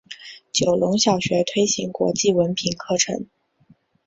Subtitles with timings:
[0.51, 3.27] 九龙小学推行国际文凭课程。